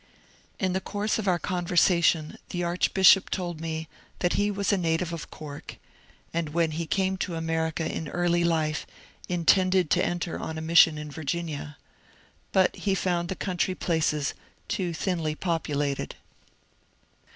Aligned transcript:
In 0.57 0.73
the 0.73 0.81
course 0.81 1.19
of 1.19 1.27
our 1.27 1.37
conversation 1.37 2.39
the 2.49 2.63
archbishop 2.63 3.29
told 3.29 3.61
me 3.61 3.87
that 4.17 4.33
he 4.33 4.49
was 4.49 4.73
a 4.73 4.77
native 4.79 5.13
of 5.13 5.29
Cork, 5.29 5.77
and 6.33 6.49
when 6.55 6.71
he 6.71 6.87
came 6.87 7.17
to 7.17 7.35
America 7.35 7.85
in 7.85 8.07
early 8.07 8.43
life 8.43 8.87
intended 9.29 9.91
to 9.91 10.03
enter 10.03 10.39
on 10.39 10.57
a 10.57 10.61
mission 10.61 10.97
in 10.97 11.11
Virginia. 11.11 11.77
But 12.51 12.75
he 12.77 12.95
found 12.95 13.29
the 13.29 13.35
country 13.35 13.75
places 13.75 14.33
too 14.67 14.91
thinly 14.91 15.35
populated. 15.35 16.15